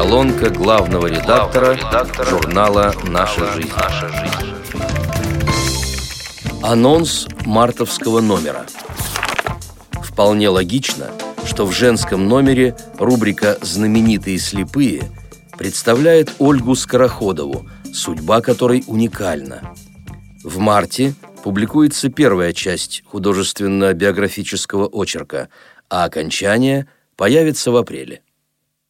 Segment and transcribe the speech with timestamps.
[0.00, 1.76] Колонка главного редактора,
[2.24, 3.70] журнала «Наша жизнь».
[6.62, 8.64] Анонс мартовского номера.
[10.02, 11.10] Вполне логично,
[11.44, 15.02] что в женском номере рубрика «Знаменитые слепые»
[15.58, 19.74] представляет Ольгу Скороходову, судьба которой уникальна.
[20.42, 21.12] В марте
[21.44, 25.50] публикуется первая часть художественно-биографического очерка,
[25.90, 28.22] а окончание появится в апреле.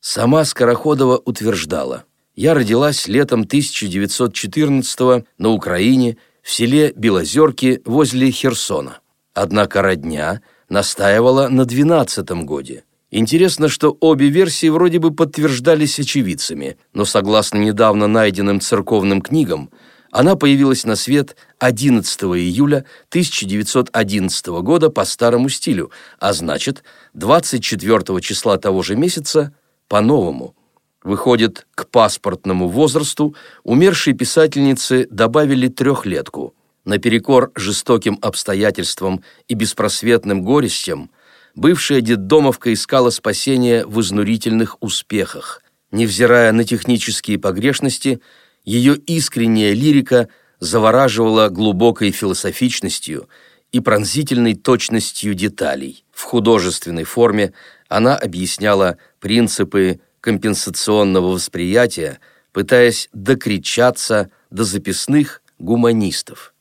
[0.00, 2.04] Сама Скороходова утверждала,
[2.36, 9.00] «Я родилась летом 1914 на Украине в селе Белозерки возле Херсона.
[9.34, 12.84] Однако родня настаивала на 12 годе.
[13.10, 19.70] Интересно, что обе версии вроде бы подтверждались очевидцами, но согласно недавно найденным церковным книгам,
[20.10, 26.82] она появилась на свет 11 июля 1911 года по старому стилю, а значит,
[27.14, 29.52] 24 числа того же месяца
[29.88, 30.54] по-новому.
[31.02, 36.54] Выходит, к паспортному возрасту умершей писательницы добавили трехлетку.
[36.84, 41.10] Наперекор жестоким обстоятельствам и беспросветным горестям,
[41.54, 45.62] бывшая детдомовка искала спасения в изнурительных успехах.
[45.90, 48.20] Невзирая на технические погрешности,
[48.64, 50.28] ее искренняя лирика
[50.60, 53.28] завораживала глубокой философичностью
[53.72, 56.04] и пронзительной точностью деталей.
[56.12, 57.52] В художественной форме
[57.88, 62.20] она объясняла принципы компенсационного восприятия,
[62.52, 66.54] пытаясь докричаться до записных гуманистов.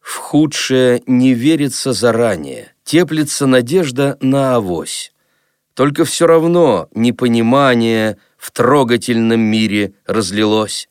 [0.00, 5.12] В худшее не верится заранее, теплится надежда на авось.
[5.74, 10.88] Только все равно непонимание в трогательном мире разлилось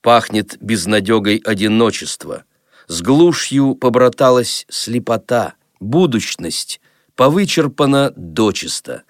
[0.00, 2.44] пахнет безнадегой одиночества.
[2.86, 6.80] С глушью побраталась слепота, будущность,
[7.14, 9.02] повычерпана дочисто.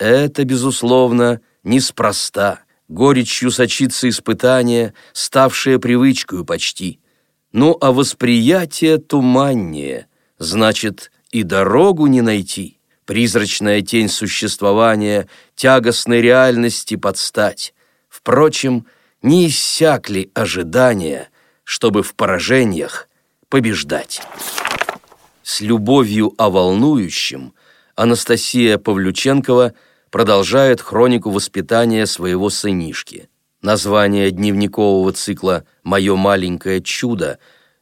[0.00, 7.00] Это, безусловно, неспроста, горечью сочится испытание, ставшее привычкой почти.
[7.52, 10.06] Ну, а восприятие туманнее,
[10.38, 12.78] значит, и дорогу не найти.
[13.04, 17.74] Призрачная тень существования, тягостной реальности подстать.
[18.08, 18.86] Впрочем,
[19.20, 21.28] не иссякли ожидания,
[21.62, 23.06] чтобы в поражениях
[23.50, 24.22] побеждать.
[25.42, 27.52] С любовью о волнующем
[27.96, 29.74] Анастасия Павлюченкова
[30.10, 33.28] продолжает хронику воспитания своего сынишки.
[33.62, 37.38] Название дневникового цикла «Мое маленькое чудо»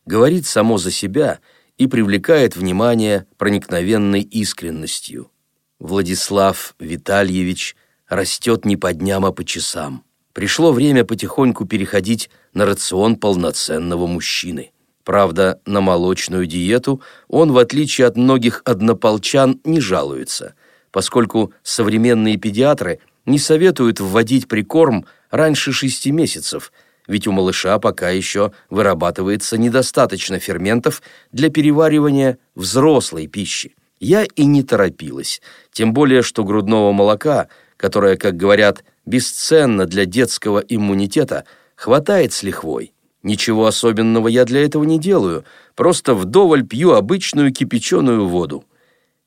[0.07, 1.39] говорит само за себя
[1.77, 5.31] и привлекает внимание проникновенной искренностью.
[5.79, 7.77] Владислав Витальевич
[8.09, 10.05] растет не по дням, а по часам
[10.39, 14.71] пришло время потихоньку переходить на рацион полноценного мужчины.
[15.03, 20.55] Правда, на молочную диету он, в отличие от многих однополчан, не жалуется,
[20.91, 26.73] поскольку современные педиатры не советуют вводить прикорм раньше шести месяцев,
[27.07, 33.75] ведь у малыша пока еще вырабатывается недостаточно ферментов для переваривания взрослой пищи.
[34.01, 40.61] Я и не торопилась, тем более что грудного молока, которое, как говорят, бесценно для детского
[40.61, 41.45] иммунитета,
[41.75, 42.93] хватает с лихвой.
[43.23, 45.45] Ничего особенного я для этого не делаю,
[45.75, 48.65] просто вдоволь пью обычную кипяченую воду.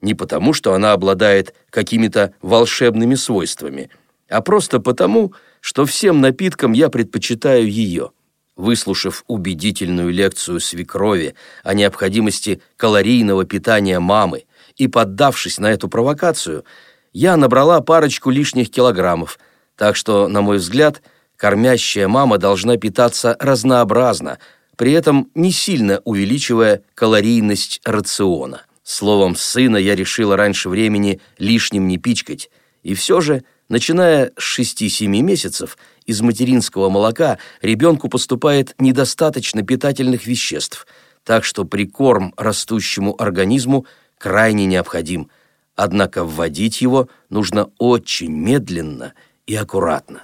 [0.02, 3.90] Не потому, что она обладает какими-то волшебными свойствами,
[4.30, 8.12] а просто потому, что всем напиткам я предпочитаю ее.
[8.56, 14.46] Выслушав убедительную лекцию свекрови о необходимости калорийного питания мамы
[14.76, 16.66] и поддавшись на эту провокацию,
[17.14, 19.40] я набрала парочку лишних килограммов–
[19.82, 21.02] так что, на мой взгляд,
[21.38, 24.38] кормящая мама должна питаться разнообразно,
[24.76, 28.62] при этом не сильно увеличивая калорийность рациона.
[28.84, 32.50] Словом, сына я решила раньше времени лишним не пичкать,
[32.84, 40.88] и все же, начиная с 6-7 месяцев, из материнского молока ребенку поступает недостаточно питательных веществ,
[41.24, 43.86] так что прикорм растущему организму
[44.18, 45.30] крайне необходим,
[45.76, 49.14] однако вводить его нужно очень медленно–
[49.52, 50.22] и аккуратно.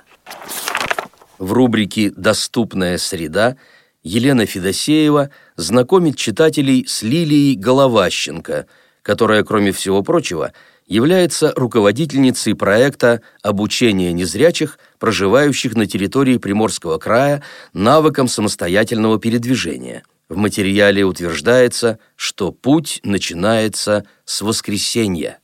[1.38, 3.58] В рубрике «Доступная среда»
[4.04, 8.68] Елена Федосеева знакомит читателей с Лилией Головащенко,
[9.02, 10.54] которая, кроме всего прочего,
[10.86, 20.04] является руководительницей проекта обучения незрячих, проживающих на территории Приморского края, навыкам самостоятельного передвижения.
[20.30, 25.40] В материале утверждается, что путь начинается с воскресенья.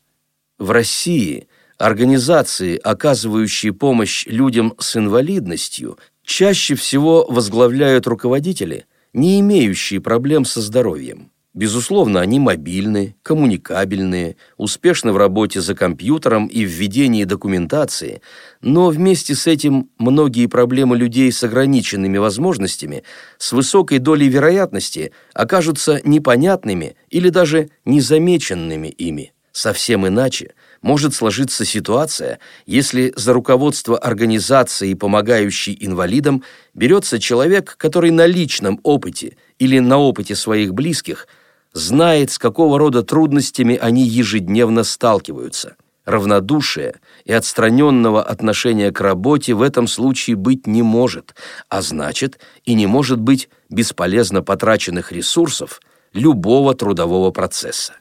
[0.57, 1.47] В России
[1.77, 11.29] Организации, оказывающие помощь людям с инвалидностью, чаще всего возглавляют руководители, не имеющие проблем со здоровьем.
[11.53, 18.21] Безусловно, они мобильны, коммуникабельные, успешны в работе за компьютером и в ведении документации,
[18.61, 23.03] но вместе с этим многие проблемы людей с ограниченными возможностями
[23.37, 29.33] с высокой долей вероятности окажутся непонятными или даже незамеченными ими.
[29.51, 32.37] Совсем иначе может сложиться ситуация,
[32.67, 36.43] если за руководство организации, помогающей инвалидам,
[36.75, 41.27] берется человек, который на личном опыте или на опыте своих близких–
[41.73, 45.75] знает, с какого рода трудностями они ежедневно сталкиваются.
[46.05, 51.33] Равнодушие и отстраненного отношения к работе в этом случае быть не может,
[51.69, 55.79] а значит и не может быть бесполезно потраченных ресурсов
[56.13, 57.93] любого трудового процесса.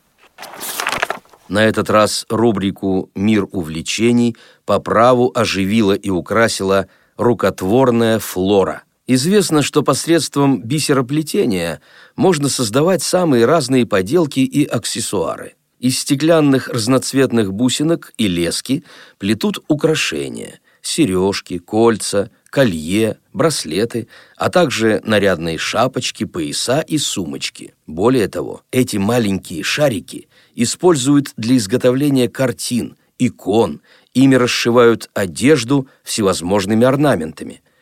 [1.48, 9.82] На этот раз рубрику «Мир увлечений» по праву оживила и украсила рукотворная флора– Известно, что
[9.82, 11.80] посредством бисероплетения
[12.14, 15.54] можно создавать самые разные поделки и аксессуары.
[15.80, 18.84] Из стеклянных разноцветных бусинок и лески
[19.18, 27.74] плетут украшения– сережки, кольца, колье, браслеты, а также нарядные шапочки, пояса и сумочки.
[27.86, 33.80] Более того, эти маленькие шарики используют для изготовления картин, икон,
[34.14, 37.62] ими расшивают одежду всевозможными орнаментами–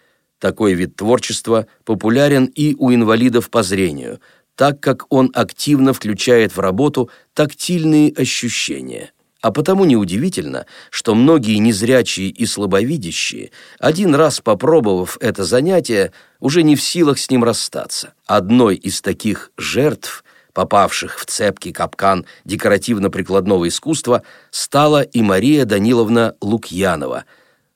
[0.40, 4.20] такой вид творчества популярен и у инвалидов по зрению,
[4.56, 9.12] так как он активно включает в работу тактильные ощущения.
[9.42, 16.76] А потому неудивительно, что многие незрячие и слабовидящие, один раз попробовав это занятие, уже не
[16.76, 18.14] в силах с ним расстаться.
[18.26, 27.24] Одной из таких жертв, попавших в цепкий капкан декоративно-прикладного искусства, стала и Мария Даниловна Лукьянова–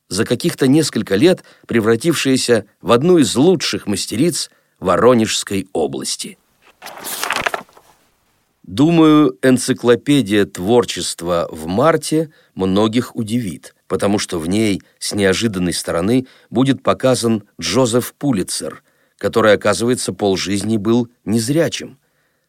[0.08, 6.38] за каких-то несколько лет превратившаяся в одну из лучших мастериц Воронежской области.
[8.62, 16.82] Думаю, энциклопедия творчества в марте многих удивит, потому что в ней с неожиданной стороны будет
[16.82, 18.82] показан Джозеф Пулицер,
[19.18, 21.98] который, оказывается, полжизни был незрячим.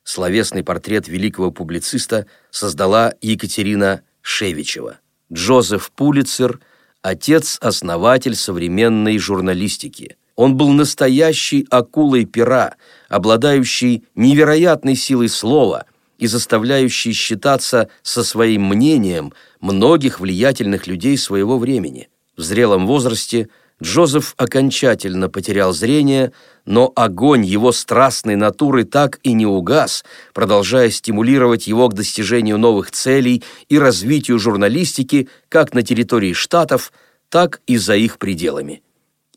[0.06, 5.00] Словесный портрет великого публициста создала Екатерина Шевичева.
[5.34, 6.60] Джозеф Пулицер–
[7.02, 10.18] отец-основатель современной журналистики.
[10.36, 12.76] Он был настоящей акулой пера,
[13.10, 15.86] обладающей невероятной силой слова
[16.20, 22.10] и заставляющей считаться со своим мнением многих влиятельных людей своего времени.
[22.38, 23.50] В зрелом возрасте
[23.84, 26.32] Джозеф окончательно потерял зрение,
[26.66, 32.92] но огонь его страстной натуры так и не угас, продолжая стимулировать его к достижению новых
[32.92, 36.94] целей и развитию журналистики как на территории штатов,
[37.30, 38.82] так и за их пределами.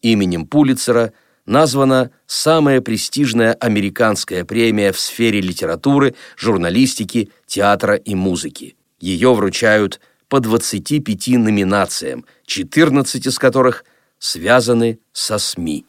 [0.02, 1.12] Именем Пулитцера
[1.44, 8.76] названа самая престижная американская премия в сфере литературы, журналистики, театра и музыки.
[9.00, 13.84] Ее вручают по 25 номинациям, 14 из которых
[14.18, 15.84] связаны со СМИ.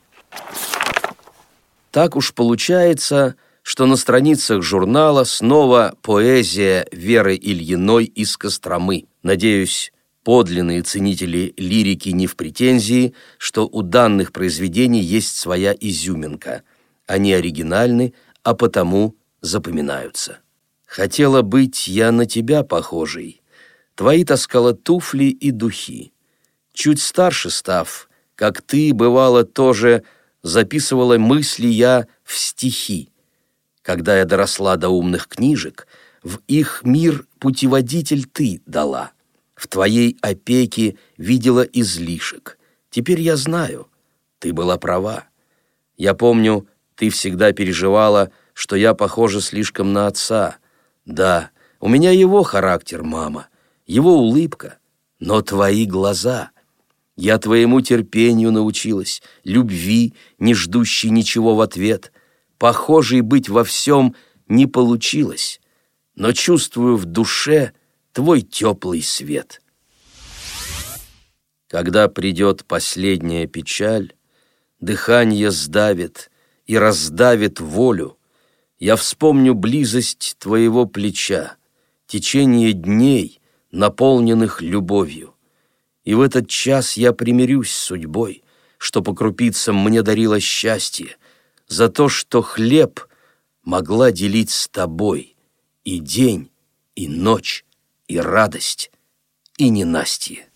[1.92, 9.06] Так уж получается, что на страницах журнала снова поэзия Веры Ильиной из Костромы.
[9.24, 9.92] Надеюсь,
[10.24, 16.64] подлинные ценители лирики не в претензии, что у данных произведений есть своя изюминка.
[17.08, 20.40] Они оригинальны, а потому запоминаются.
[20.86, 23.42] Хотела быть я на тебя похожей.
[23.96, 26.14] Твои таскала туфли и духи.
[26.74, 28.09] Чуть старше став,
[28.40, 30.04] как ты, бывало, тоже
[30.44, 33.10] записывала мысли я в стихи.
[33.82, 35.88] Когда я доросла до умных книжек,
[36.24, 39.12] в их мир путеводитель ты дала.
[39.56, 42.58] В твоей опеке видела излишек.
[42.90, 43.90] Теперь я знаю,
[44.40, 45.26] ты была права.
[45.98, 46.66] Я помню,
[46.96, 50.60] ты всегда переживала, что я похожа слишком на отца.
[51.04, 51.50] Да,
[51.82, 53.50] у меня его характер, мама,
[53.86, 54.78] его улыбка,
[55.20, 56.52] но твои глаза.
[57.22, 62.14] Я твоему терпению научилась, любви, не ждущей ничего в ответ—
[62.60, 64.16] похожей быть во всем
[64.48, 65.60] не получилось,
[66.16, 67.72] но чувствую в душе
[68.12, 69.62] твой теплый свет.
[71.68, 74.14] Когда придет последняя печаль,
[74.80, 76.30] дыхание сдавит
[76.68, 78.18] и раздавит волю,
[78.78, 81.56] я вспомню близость твоего плеча,
[82.08, 85.36] течение дней, наполненных любовью.
[86.04, 88.44] И в этот час я примирюсь с судьбой,
[88.78, 91.18] что по крупицам мне дарило счастье,
[91.68, 93.02] за то, что хлеб
[93.64, 95.36] могла делить с тобой
[95.84, 96.50] и день,
[96.96, 97.66] и ночь,
[98.08, 98.92] и радость,
[99.58, 100.48] и ненастье.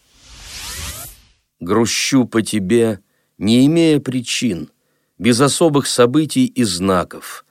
[1.59, 2.99] Грущу по тебе,
[3.37, 4.69] не имея причин,
[5.17, 7.45] без особых событий и знаков.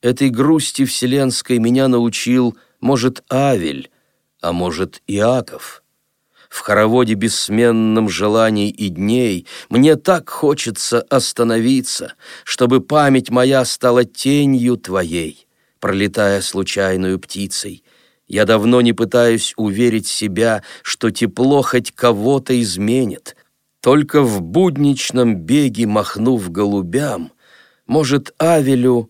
[0.00, 3.90] Этой грусти вселенской меня научил, может, Авель,
[4.40, 5.82] а может, Иаков.
[6.50, 14.76] В хороводе бессменном желаний и дней мне так хочется остановиться, чтобы память моя стала тенью
[14.76, 15.46] твоей,
[15.78, 17.84] пролетая случайную птицей.
[18.26, 23.36] Я давно не пытаюсь уверить себя, что тепло хоть кого-то изменит.
[23.80, 27.32] Только в будничном беге, махнув голубям,
[27.86, 29.08] может, Авелю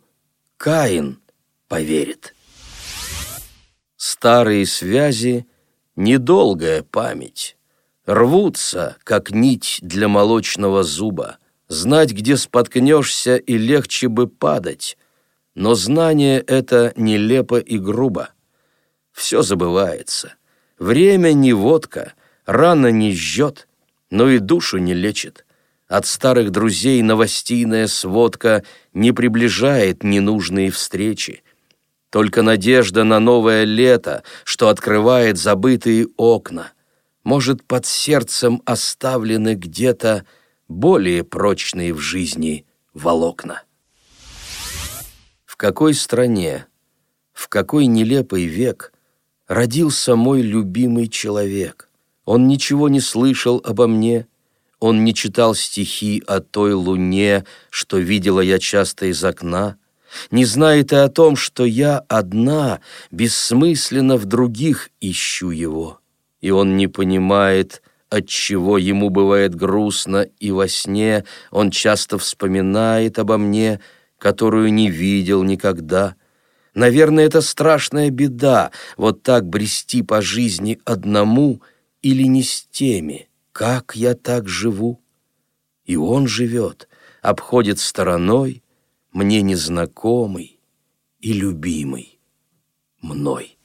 [0.58, 1.20] Каин
[1.68, 2.34] поверит.
[3.96, 5.46] Старые связи—
[5.96, 7.56] недолгая память.
[8.06, 11.38] Рвутся, как нить для молочного зуба.
[11.68, 14.98] Знать, где споткнешься, и легче бы падать.
[15.54, 18.30] Но знание это нелепо и грубо.
[19.12, 20.34] Все забывается.
[20.78, 22.14] Время не водка,
[22.46, 23.68] рана не жжет,
[24.10, 25.44] но и душу не лечит.
[25.88, 28.62] От старых друзей новостейная сводка
[28.94, 31.42] не приближает ненужные встречи.
[32.10, 36.72] Только надежда на новое лето, что открывает забытые окна.
[37.22, 40.26] Может, под сердцем оставлены где-то
[40.68, 43.62] более прочные в жизни волокна.
[45.46, 46.66] В какой стране,
[47.32, 48.92] в какой нелепый век
[49.46, 51.88] родился мой любимый человек?
[52.24, 54.26] Он ничего не слышал обо мне,
[54.80, 59.76] он не читал стихи о той луне, что видела я часто из окна,
[60.30, 66.00] не знает и о том, что я одна, бессмысленно в других ищу его.
[66.40, 73.38] И он не понимает, отчего ему бывает грустно, и во сне он часто вспоминает обо
[73.38, 73.80] мне,
[74.18, 76.16] которую не видел никогда.
[76.74, 81.62] Наверное, это страшная беда, вот так брести по жизни одному
[82.02, 83.28] или не с теми
[83.60, 85.02] как я так живу?
[85.84, 86.88] И он живет,
[87.20, 88.62] обходит стороной,
[89.12, 90.58] мне незнакомый
[91.20, 92.18] и любимый
[93.00, 93.58] мной.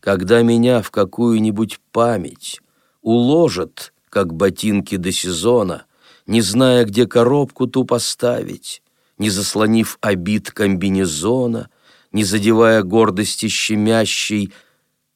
[0.00, 2.60] Когда меня в какую-нибудь память
[3.02, 5.86] уложат, как ботинки до сезона,
[6.26, 8.82] не зная, где коробку ту поставить,
[9.18, 11.70] не заслонив обид комбинезона,
[12.12, 14.52] не задевая гордости щемящей,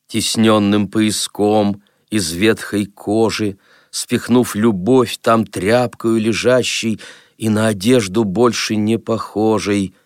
[0.08, 3.56] тесненным пояском— из ветхой кожи,
[3.90, 7.00] спихнув любовь там тряпкою лежащей
[7.42, 9.96] и на одежду больше не похожей,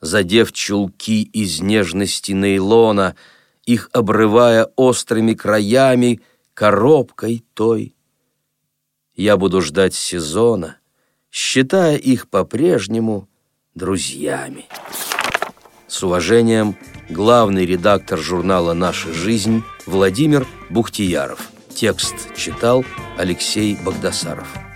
[0.00, 3.14] задев чулки из нежности нейлона,
[3.64, 6.20] их обрывая острыми краями,
[6.52, 7.94] коробкой той.
[9.14, 10.78] Я буду ждать сезона,
[11.30, 13.28] считая их по-прежнему
[13.76, 14.66] друзьями.
[15.86, 16.76] С уважением,
[17.08, 21.52] главный редактор журнала «Наша жизнь» Владимир Бухтияров.
[21.72, 22.84] Текст читал
[23.16, 24.69] Алексей Богдасаров.